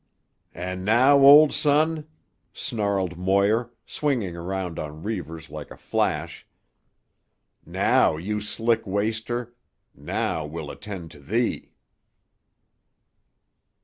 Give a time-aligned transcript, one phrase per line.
[0.55, 2.07] "And now, old son,"
[2.53, 6.47] snarled Moir, swinging around on Reivers like a flash,
[7.67, 11.73] "now, you slick waster—now we'll attend to 'ee."